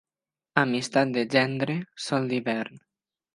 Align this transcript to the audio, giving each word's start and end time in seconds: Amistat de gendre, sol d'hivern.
Amistat 0.61 1.11
de 1.17 1.25
gendre, 1.35 1.75
sol 2.07 2.27
d'hivern. 2.33 2.83